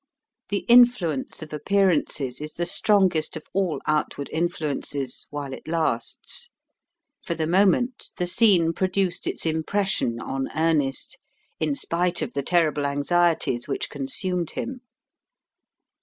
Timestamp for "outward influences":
3.85-5.27